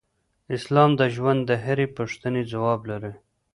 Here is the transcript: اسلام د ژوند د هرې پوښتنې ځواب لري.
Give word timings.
اسلام 0.55 0.91
د 0.99 1.01
ژوند 1.15 1.41
د 1.45 1.51
هرې 1.63 1.87
پوښتنې 1.97 2.41
ځواب 2.51 2.79
لري. 2.91 3.13